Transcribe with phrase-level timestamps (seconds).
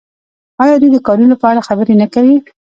[0.63, 2.35] آیا دوی د کانونو په اړه خبرې نه کوي؟